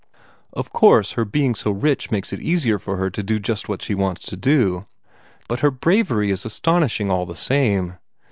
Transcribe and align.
Of 0.53 0.73
course, 0.73 1.11
her 1.11 1.25
being 1.25 1.53
so 1.53 1.69
rich 1.69 2.09
makes 2.09 2.33
it 2.33 2.41
easier 2.41 2.79
for 2.79 2.97
her 2.97 3.11
to 3.11 3.21
do 3.21 3.37
just 3.37 3.69
what 3.69 3.83
she 3.83 3.93
wants 3.93 4.25
to 4.25 4.35
do, 4.35 4.87
but 5.47 5.59
her 5.59 5.69
bravery 5.69 6.31
is 6.31 6.43
astonishing 6.43 7.11
all 7.11 7.27
the 7.27 7.35
same. 7.35 7.97